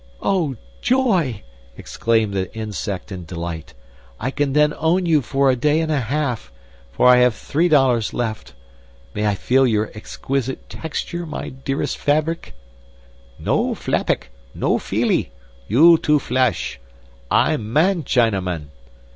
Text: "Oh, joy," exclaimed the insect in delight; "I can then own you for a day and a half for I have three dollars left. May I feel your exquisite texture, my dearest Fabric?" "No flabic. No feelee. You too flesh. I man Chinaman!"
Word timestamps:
"Oh, 0.23 0.55
joy," 0.81 1.43
exclaimed 1.77 2.33
the 2.33 2.51
insect 2.57 3.11
in 3.11 3.23
delight; 3.23 3.75
"I 4.19 4.31
can 4.31 4.53
then 4.53 4.73
own 4.79 5.05
you 5.05 5.21
for 5.21 5.51
a 5.51 5.55
day 5.55 5.79
and 5.79 5.91
a 5.91 5.99
half 5.99 6.51
for 6.91 7.07
I 7.07 7.17
have 7.17 7.35
three 7.35 7.67
dollars 7.69 8.11
left. 8.11 8.53
May 9.13 9.27
I 9.27 9.35
feel 9.35 9.67
your 9.67 9.91
exquisite 9.93 10.67
texture, 10.71 11.27
my 11.27 11.49
dearest 11.49 11.99
Fabric?" 11.99 12.55
"No 13.37 13.75
flabic. 13.75 14.31
No 14.55 14.79
feelee. 14.79 15.29
You 15.67 15.99
too 15.99 16.17
flesh. 16.17 16.79
I 17.29 17.57
man 17.57 18.01
Chinaman!" 18.01 18.69